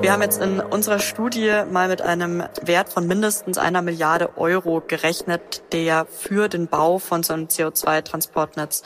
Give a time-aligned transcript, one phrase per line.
[0.00, 4.80] Wir haben jetzt in unserer Studie mal mit einem Wert von mindestens einer Milliarde Euro
[4.86, 8.84] gerechnet, der für den Bau von so einem CO2-Transportnetz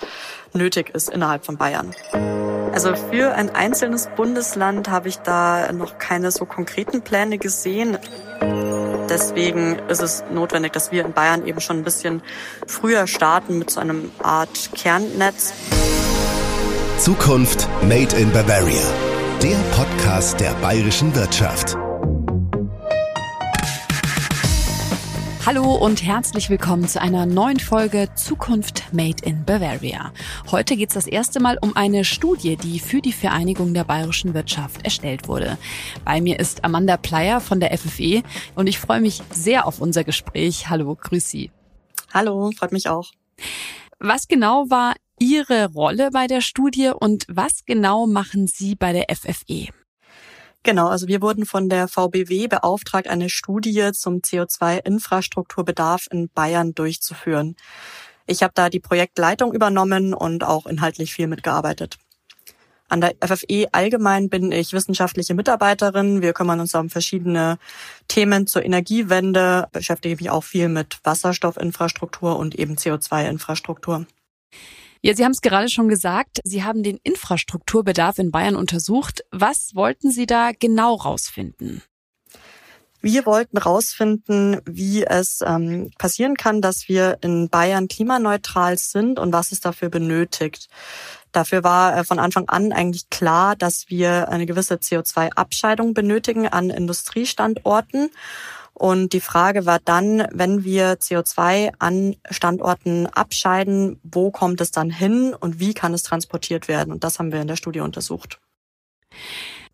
[0.54, 1.94] nötig ist innerhalb von Bayern.
[2.72, 7.98] Also für ein einzelnes Bundesland habe ich da noch keine so konkreten Pläne gesehen.
[9.10, 12.22] Deswegen ist es notwendig, dass wir in Bayern eben schon ein bisschen
[12.66, 15.52] früher starten mit so einem Art Kernnetz.
[16.98, 19.11] Zukunft Made in Bavaria.
[19.42, 21.76] Der Podcast der bayerischen Wirtschaft.
[25.44, 30.12] Hallo und herzlich willkommen zu einer neuen Folge Zukunft Made in Bavaria.
[30.52, 34.32] Heute geht es das erste Mal um eine Studie, die für die Vereinigung der bayerischen
[34.32, 35.58] Wirtschaft erstellt wurde.
[36.04, 38.22] Bei mir ist Amanda Pleier von der FFE
[38.54, 40.70] und ich freue mich sehr auf unser Gespräch.
[40.70, 41.50] Hallo, grüß Sie.
[42.14, 43.10] Hallo, freut mich auch.
[43.98, 49.04] Was genau war Ihre Rolle bei der Studie und was genau machen Sie bei der
[49.14, 49.68] FFE?
[50.64, 57.54] Genau, also wir wurden von der VBW beauftragt, eine Studie zum CO2-Infrastrukturbedarf in Bayern durchzuführen.
[58.26, 61.98] Ich habe da die Projektleitung übernommen und auch inhaltlich viel mitgearbeitet.
[62.88, 66.20] An der FFE allgemein bin ich wissenschaftliche Mitarbeiterin.
[66.20, 67.58] Wir kümmern uns um verschiedene
[68.08, 74.06] Themen zur Energiewende, beschäftige mich auch viel mit Wasserstoffinfrastruktur und eben CO2-Infrastruktur.
[75.04, 79.24] Ja, Sie haben es gerade schon gesagt, Sie haben den Infrastrukturbedarf in Bayern untersucht.
[79.32, 81.82] Was wollten Sie da genau rausfinden?
[83.00, 89.32] Wir wollten rausfinden, wie es ähm, passieren kann, dass wir in Bayern klimaneutral sind und
[89.32, 90.68] was es dafür benötigt.
[91.32, 96.70] Dafür war äh, von Anfang an eigentlich klar, dass wir eine gewisse CO2-Abscheidung benötigen an
[96.70, 98.10] Industriestandorten.
[98.74, 104.90] Und die Frage war dann, wenn wir CO2 an Standorten abscheiden, wo kommt es dann
[104.90, 106.92] hin und wie kann es transportiert werden?
[106.92, 108.40] Und das haben wir in der Studie untersucht.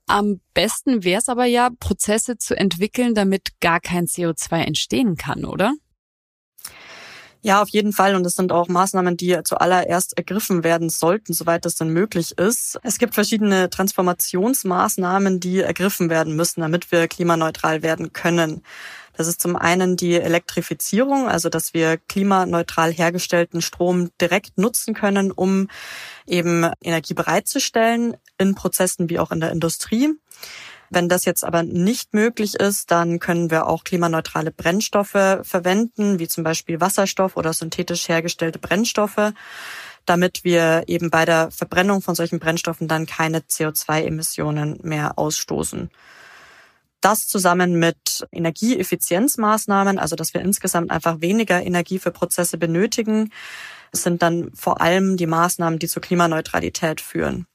[0.06, 5.44] Am besten wäre es aber ja, Prozesse zu entwickeln, damit gar kein CO2 entstehen kann,
[5.44, 5.74] oder?
[7.40, 8.16] Ja, auf jeden Fall.
[8.16, 12.78] Und es sind auch Maßnahmen, die zuallererst ergriffen werden sollten, soweit das denn möglich ist.
[12.82, 18.62] Es gibt verschiedene Transformationsmaßnahmen, die ergriffen werden müssen, damit wir klimaneutral werden können.
[19.16, 25.32] Das ist zum einen die Elektrifizierung, also dass wir klimaneutral hergestellten Strom direkt nutzen können,
[25.32, 25.68] um
[26.24, 30.10] eben Energie bereitzustellen in Prozessen wie auch in der Industrie.
[30.90, 35.10] Wenn das jetzt aber nicht möglich ist, dann können wir auch klimaneutrale Brennstoffe
[35.42, 39.32] verwenden, wie zum Beispiel Wasserstoff oder synthetisch hergestellte Brennstoffe,
[40.06, 45.90] damit wir eben bei der Verbrennung von solchen Brennstoffen dann keine CO2-Emissionen mehr ausstoßen.
[47.00, 53.30] Das zusammen mit Energieeffizienzmaßnahmen, also dass wir insgesamt einfach weniger Energie für Prozesse benötigen,
[53.92, 57.46] sind dann vor allem die Maßnahmen, die zur Klimaneutralität führen.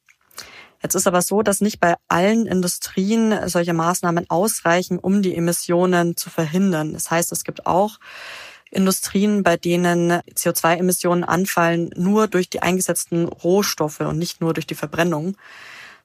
[0.83, 6.17] Jetzt ist aber so, dass nicht bei allen Industrien solche Maßnahmen ausreichen, um die Emissionen
[6.17, 6.91] zu verhindern.
[6.91, 7.99] Das heißt, es gibt auch
[8.69, 14.75] Industrien, bei denen CO2-Emissionen anfallen, nur durch die eingesetzten Rohstoffe und nicht nur durch die
[14.75, 15.37] Verbrennung.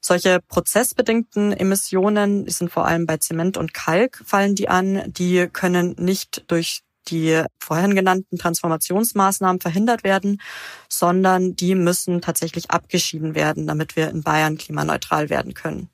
[0.01, 5.47] Solche prozessbedingten Emissionen, die sind vor allem bei Zement und Kalk fallen die an, die
[5.51, 10.41] können nicht durch die vorhin genannten Transformationsmaßnahmen verhindert werden,
[10.87, 15.89] sondern die müssen tatsächlich abgeschieden werden, damit wir in Bayern klimaneutral werden können.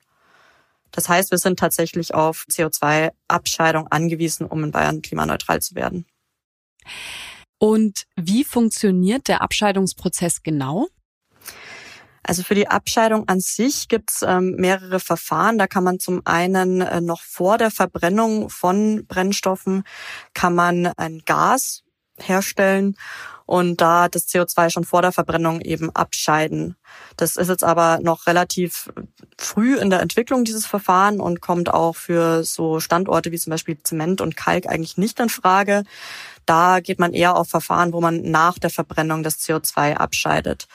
[0.92, 6.06] Das heißt, wir sind tatsächlich auf CO2-Abscheidung angewiesen, um in Bayern klimaneutral zu werden.
[7.58, 10.88] Und wie funktioniert der Abscheidungsprozess genau?
[12.26, 15.58] Also für die Abscheidung an sich gibt es ähm, mehrere Verfahren.
[15.58, 19.84] Da kann man zum einen äh, noch vor der Verbrennung von Brennstoffen
[20.34, 21.84] kann man ein Gas
[22.18, 22.96] herstellen
[23.44, 26.76] und da das CO2 schon vor der Verbrennung eben abscheiden.
[27.16, 28.90] Das ist jetzt aber noch relativ
[29.38, 33.78] früh in der Entwicklung dieses Verfahren und kommt auch für so Standorte wie zum Beispiel
[33.82, 35.84] Zement und Kalk eigentlich nicht in Frage.
[36.46, 40.68] Da geht man eher auf Verfahren, wo man nach der Verbrennung das CO2 abscheidet.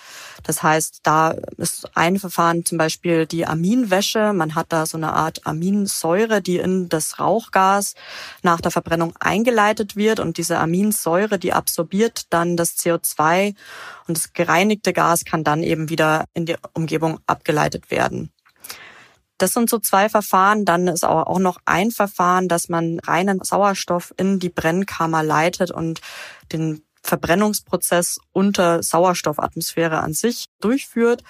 [0.43, 4.33] Das heißt, da ist ein Verfahren zum Beispiel die Aminwäsche.
[4.33, 7.95] Man hat da so eine Art Aminsäure, die in das Rauchgas
[8.41, 13.55] nach der Verbrennung eingeleitet wird und diese Aminsäure, die absorbiert dann das CO2
[14.07, 18.31] und das gereinigte Gas kann dann eben wieder in die Umgebung abgeleitet werden.
[19.41, 20.65] Das sind so zwei Verfahren.
[20.65, 26.01] Dann ist auch noch ein Verfahren, dass man reinen Sauerstoff in die Brennkammer leitet und
[26.51, 31.23] den Verbrennungsprozess unter Sauerstoffatmosphäre an sich durchführt.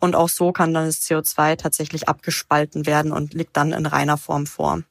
[0.00, 4.18] Und auch so kann dann das CO2 tatsächlich abgespalten werden und liegt dann in reiner
[4.18, 4.82] Form vor.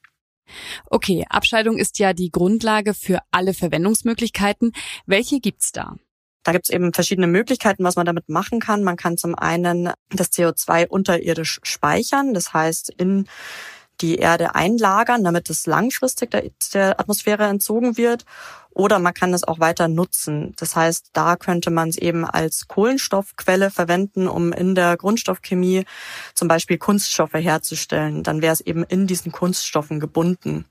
[0.86, 4.72] Okay, Abscheidung ist ja die Grundlage für alle Verwendungsmöglichkeiten.
[5.06, 5.96] Welche gibt's da?
[6.44, 8.84] Da gibt es eben verschiedene Möglichkeiten, was man damit machen kann.
[8.84, 13.28] Man kann zum einen das CO2 unterirdisch speichern, das heißt in
[14.02, 18.26] die Erde einlagern, damit es langfristig der, der Atmosphäre entzogen wird.
[18.74, 20.54] Oder man kann es auch weiter nutzen.
[20.58, 25.84] Das heißt, da könnte man es eben als Kohlenstoffquelle verwenden, um in der Grundstoffchemie
[26.34, 28.24] zum Beispiel Kunststoffe herzustellen.
[28.24, 30.66] Dann wäre es eben in diesen Kunststoffen gebunden.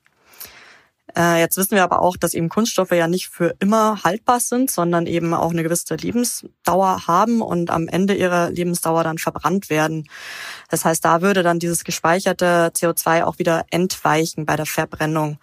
[1.16, 4.70] Äh, jetzt wissen wir aber auch, dass eben Kunststoffe ja nicht für immer haltbar sind,
[4.70, 10.08] sondern eben auch eine gewisse Lebensdauer haben und am Ende ihrer Lebensdauer dann verbrannt werden.
[10.68, 15.38] Das heißt, da würde dann dieses gespeicherte CO2 auch wieder entweichen bei der Verbrennung.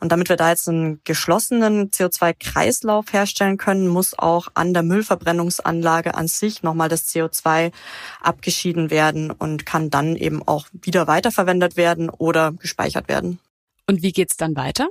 [0.00, 6.14] Und damit wir da jetzt einen geschlossenen CO2-Kreislauf herstellen können, muss auch an der Müllverbrennungsanlage
[6.14, 7.72] an sich nochmal das CO2
[8.20, 13.38] abgeschieden werden und kann dann eben auch wieder weiterverwendet werden oder gespeichert werden.
[13.86, 14.88] Und wie geht's dann weiter?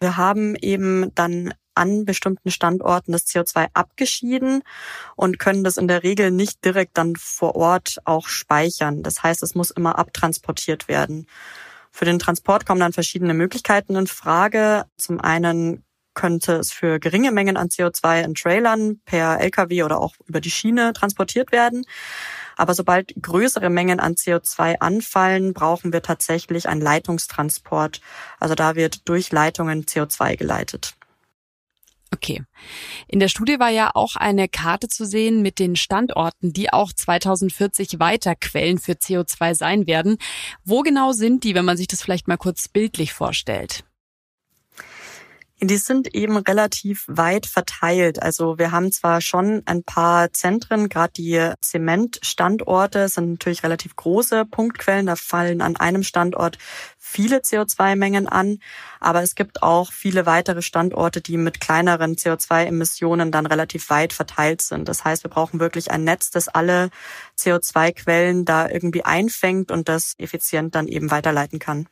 [0.00, 4.62] Wir haben eben dann an bestimmten Standorten das CO2 abgeschieden
[5.16, 9.02] und können das in der Regel nicht direkt dann vor Ort auch speichern.
[9.02, 11.26] Das heißt, es muss immer abtransportiert werden.
[11.92, 14.84] Für den Transport kommen dann verschiedene Möglichkeiten in Frage.
[14.96, 15.84] Zum einen
[16.20, 20.50] könnte es für geringe Mengen an CO2 in Trailern per Lkw oder auch über die
[20.50, 21.86] Schiene transportiert werden.
[22.58, 28.02] Aber sobald größere Mengen an CO2 anfallen, brauchen wir tatsächlich einen Leitungstransport.
[28.38, 30.94] Also da wird durch Leitungen CO2 geleitet.
[32.12, 32.42] Okay.
[33.08, 36.92] In der Studie war ja auch eine Karte zu sehen mit den Standorten, die auch
[36.92, 40.18] 2040 weiter Quellen für CO2 sein werden.
[40.64, 43.84] Wo genau sind die, wenn man sich das vielleicht mal kurz bildlich vorstellt?
[45.62, 48.22] Die sind eben relativ weit verteilt.
[48.22, 54.46] Also wir haben zwar schon ein paar Zentren, gerade die Zementstandorte sind natürlich relativ große
[54.46, 55.04] Punktquellen.
[55.04, 56.56] Da fallen an einem Standort
[56.98, 58.58] viele CO2-Mengen an,
[59.00, 64.62] aber es gibt auch viele weitere Standorte, die mit kleineren CO2-Emissionen dann relativ weit verteilt
[64.62, 64.88] sind.
[64.88, 66.88] Das heißt, wir brauchen wirklich ein Netz, das alle
[67.38, 71.86] CO2-Quellen da irgendwie einfängt und das effizient dann eben weiterleiten kann.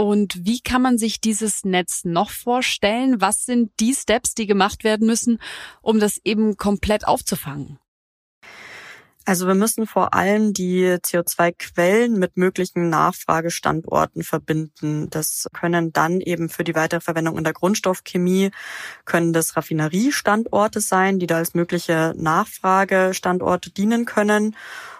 [0.00, 3.20] Und wie kann man sich dieses Netz noch vorstellen?
[3.20, 5.38] Was sind die Steps, die gemacht werden müssen,
[5.82, 7.78] um das eben komplett aufzufangen?
[9.26, 15.10] Also wir müssen vor allem die CO2-Quellen mit möglichen Nachfragestandorten verbinden.
[15.10, 18.52] Das können dann eben für die weitere Verwendung in der Grundstoffchemie,
[19.04, 24.56] können das Raffineriestandorte sein, die da als mögliche Nachfragestandorte dienen können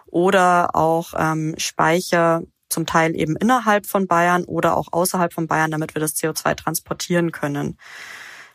[0.09, 5.71] oder auch ähm, Speicher zum Teil eben innerhalb von Bayern oder auch außerhalb von Bayern,
[5.71, 7.77] damit wir das CO2 transportieren können.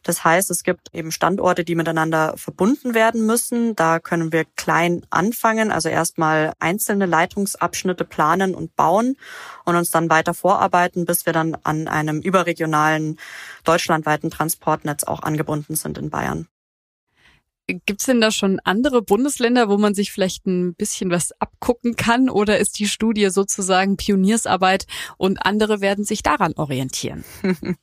[0.06, 3.76] Das heißt, es gibt eben Standorte, die miteinander verbunden werden müssen.
[3.76, 9.18] Da können wir klein anfangen, also erstmal einzelne Leitungsabschnitte planen und bauen
[9.66, 13.18] und uns dann weiter vorarbeiten, bis wir dann an einem überregionalen
[13.64, 16.48] deutschlandweiten Transportnetz auch angebunden sind in Bayern.
[17.68, 22.30] Gibt's denn da schon andere Bundesländer, wo man sich vielleicht ein bisschen was abgucken kann?
[22.30, 24.86] Oder ist die Studie sozusagen Pioniersarbeit
[25.18, 27.24] und andere werden sich daran orientieren?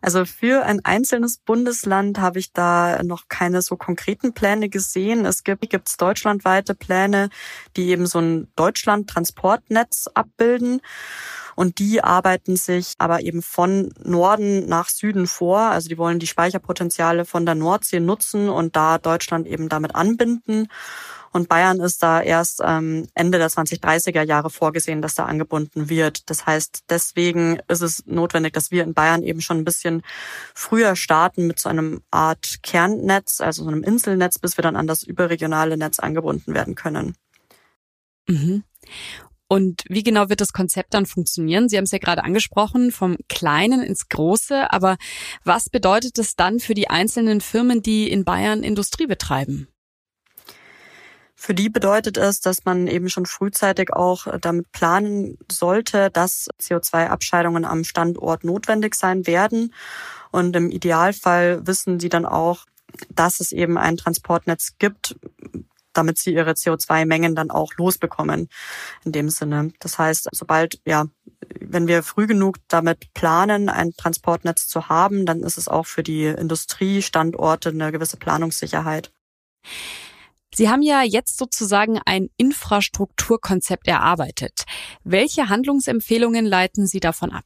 [0.00, 5.26] Also für ein einzelnes Bundesland habe ich da noch keine so konkreten Pläne gesehen.
[5.26, 7.30] Es gibt gibt's deutschlandweite Pläne,
[7.76, 10.80] die eben so ein Deutschland-Transportnetz abbilden.
[11.58, 15.58] Und die arbeiten sich aber eben von Norden nach Süden vor.
[15.58, 20.68] Also die wollen die Speicherpotenziale von der Nordsee nutzen und da Deutschland eben damit anbinden.
[21.32, 26.30] Und Bayern ist da erst ähm, Ende der 2030er Jahre vorgesehen, dass da angebunden wird.
[26.30, 30.02] Das heißt, deswegen ist es notwendig, dass wir in Bayern eben schon ein bisschen
[30.54, 34.86] früher starten mit so einem Art Kernnetz, also so einem Inselnetz, bis wir dann an
[34.86, 37.16] das überregionale Netz angebunden werden können.
[38.28, 38.62] Mhm.
[39.48, 41.70] Und wie genau wird das Konzept dann funktionieren?
[41.70, 44.70] Sie haben es ja gerade angesprochen, vom Kleinen ins Große.
[44.70, 44.98] Aber
[45.42, 49.68] was bedeutet es dann für die einzelnen Firmen, die in Bayern Industrie betreiben?
[51.40, 57.64] Für die bedeutet es, dass man eben schon frühzeitig auch damit planen sollte, dass CO2-Abscheidungen
[57.64, 59.72] am Standort notwendig sein werden.
[60.30, 62.66] Und im Idealfall wissen sie dann auch,
[63.08, 65.16] dass es eben ein Transportnetz gibt,
[65.98, 68.48] damit sie ihre CO2-Mengen dann auch losbekommen
[69.04, 69.72] in dem Sinne.
[69.80, 71.06] Das heißt, sobald, ja,
[71.60, 76.02] wenn wir früh genug damit planen, ein Transportnetz zu haben, dann ist es auch für
[76.02, 79.10] die Industriestandorte eine gewisse Planungssicherheit.
[80.54, 84.64] Sie haben ja jetzt sozusagen ein Infrastrukturkonzept erarbeitet.
[85.04, 87.44] Welche Handlungsempfehlungen leiten Sie davon ab?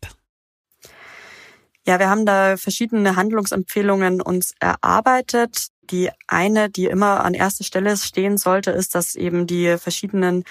[1.85, 5.72] Ja, wir haben da verschiedene Handlungsempfehlungen uns erarbeitet.
[5.91, 10.45] Die eine, die immer an erster Stelle stehen sollte, ist, dass eben die verschiedenen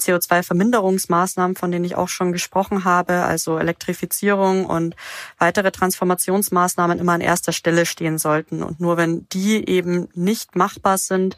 [0.00, 4.94] CO2-Verminderungsmaßnahmen, von denen ich auch schon gesprochen habe, also Elektrifizierung und
[5.38, 8.62] weitere Transformationsmaßnahmen immer an erster Stelle stehen sollten.
[8.62, 11.36] Und nur wenn die eben nicht machbar sind,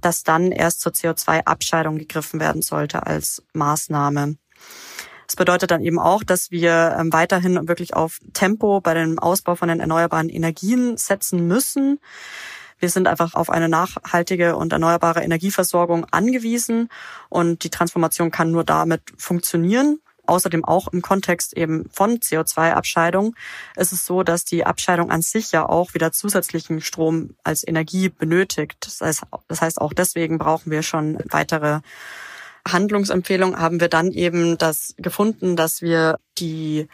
[0.00, 4.36] dass dann erst zur CO2-Abscheidung gegriffen werden sollte als Maßnahme.
[5.28, 9.56] Das bedeutet dann eben auch, dass wir ähm, weiterhin wirklich auf Tempo bei dem Ausbau
[9.56, 12.00] von den erneuerbaren Energien setzen müssen.
[12.78, 16.88] Wir sind einfach auf eine nachhaltige und erneuerbare Energieversorgung angewiesen
[17.28, 20.00] und die Transformation kann nur damit funktionieren.
[20.28, 23.34] Außerdem auch im Kontext eben von CO2-Abscheidung
[23.76, 28.10] ist es so, dass die Abscheidung an sich ja auch wieder zusätzlichen Strom als Energie
[28.10, 28.76] benötigt.
[28.80, 31.80] Das heißt, das heißt auch deswegen brauchen wir schon weitere
[32.66, 33.58] Handlungsempfehlungen.
[33.58, 36.88] Haben wir dann eben das gefunden, dass wir die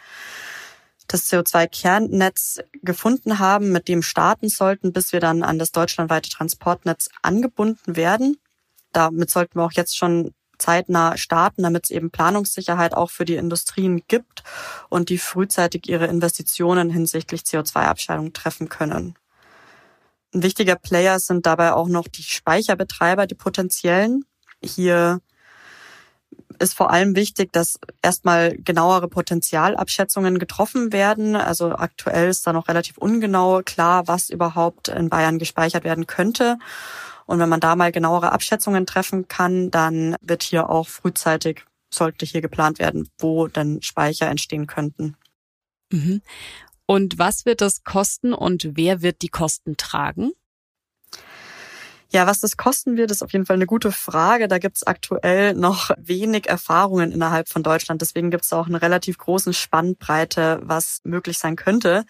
[1.15, 7.09] das CO2-Kernnetz gefunden haben, mit dem starten sollten, bis wir dann an das deutschlandweite Transportnetz
[7.21, 8.37] angebunden werden.
[8.91, 13.35] Damit sollten wir auch jetzt schon zeitnah starten, damit es eben Planungssicherheit auch für die
[13.35, 14.43] Industrien gibt
[14.89, 19.15] und die frühzeitig ihre Investitionen hinsichtlich CO2-Abscheidung treffen können.
[20.33, 24.25] Ein wichtiger Player sind dabei auch noch die Speicherbetreiber, die potenziellen.
[24.61, 25.21] Hier
[26.59, 31.35] ist vor allem wichtig, dass erstmal genauere Potenzialabschätzungen getroffen werden.
[31.35, 36.57] Also aktuell ist da noch relativ ungenau klar, was überhaupt in Bayern gespeichert werden könnte.
[37.25, 42.25] Und wenn man da mal genauere Abschätzungen treffen kann, dann wird hier auch frühzeitig, sollte
[42.25, 45.15] hier geplant werden, wo denn Speicher entstehen könnten.
[45.91, 46.21] Mhm.
[46.85, 50.31] Und was wird das kosten und wer wird die Kosten tragen?
[52.15, 54.47] Ja, was das kosten wird, ist auf jeden Fall eine gute Frage.
[54.47, 58.01] Da gibt's aktuell noch wenig Erfahrungen innerhalb von Deutschland.
[58.01, 62.05] Deswegen gibt's auch eine relativ große Spannbreite, was möglich sein könnte.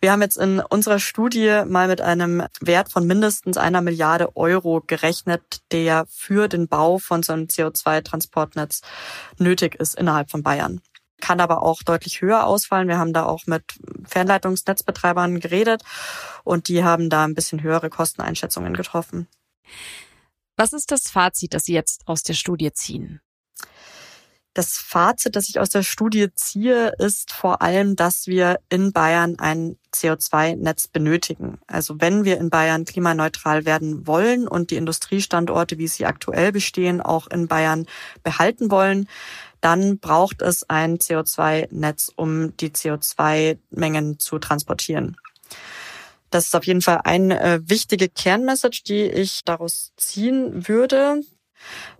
[0.00, 4.82] Wir haben jetzt in unserer Studie mal mit einem Wert von mindestens einer Milliarde Euro
[4.86, 8.80] gerechnet, der für den Bau von so einem CO2-Transportnetz
[9.36, 10.80] nötig ist innerhalb von Bayern
[11.20, 12.88] kann aber auch deutlich höher ausfallen.
[12.88, 13.62] Wir haben da auch mit
[14.04, 15.82] Fernleitungsnetzbetreibern geredet
[16.44, 19.26] und die haben da ein bisschen höhere Kosteneinschätzungen getroffen.
[20.56, 23.20] Was ist das Fazit, das Sie jetzt aus der Studie ziehen?
[24.56, 29.38] Das Fazit, das ich aus der Studie ziehe, ist vor allem, dass wir in Bayern
[29.38, 31.58] ein CO2-Netz benötigen.
[31.66, 37.02] Also wenn wir in Bayern klimaneutral werden wollen und die Industriestandorte, wie sie aktuell bestehen,
[37.02, 37.84] auch in Bayern
[38.22, 39.08] behalten wollen,
[39.66, 45.16] dann braucht es ein CO2-Netz, um die CO2-Mengen zu transportieren.
[46.30, 51.20] Das ist auf jeden Fall eine äh, wichtige Kernmessage, die ich daraus ziehen würde.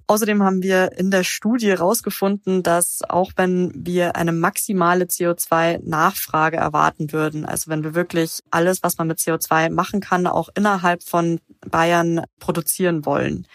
[0.06, 7.12] Außerdem haben wir in der Studie herausgefunden, dass auch wenn wir eine maximale CO2-Nachfrage erwarten
[7.12, 11.40] würden, also wenn wir wirklich alles, was man mit CO2 machen kann, auch innerhalb von
[11.68, 13.49] Bayern produzieren wollen,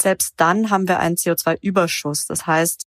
[0.00, 2.26] selbst dann haben wir einen CO2-Überschuss.
[2.26, 2.86] Das heißt,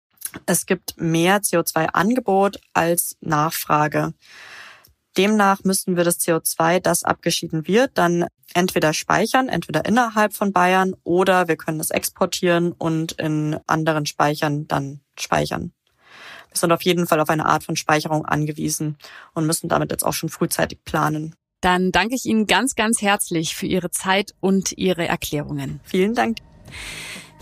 [0.46, 4.14] es gibt mehr CO2-Angebot als Nachfrage.
[5.16, 10.94] Demnach müssten wir das CO2, das abgeschieden wird, dann entweder speichern, entweder innerhalb von Bayern
[11.04, 15.72] oder wir können es exportieren und in anderen Speichern dann speichern.
[16.48, 18.96] Wir sind auf jeden Fall auf eine Art von Speicherung angewiesen
[19.34, 21.34] und müssen damit jetzt auch schon frühzeitig planen.
[21.60, 25.80] Dann danke ich Ihnen ganz, ganz herzlich für Ihre Zeit und Ihre Erklärungen.
[25.84, 26.38] Vielen Dank.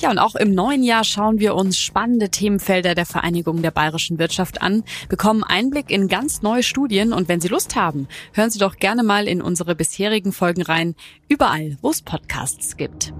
[0.00, 4.18] Ja, und auch im neuen Jahr schauen wir uns spannende Themenfelder der Vereinigung der bayerischen
[4.18, 7.12] Wirtschaft an, bekommen Einblick in ganz neue Studien.
[7.12, 10.94] Und wenn Sie Lust haben, hören Sie doch gerne mal in unsere bisherigen Folgen rein,
[11.28, 13.12] überall, wo es Podcasts gibt.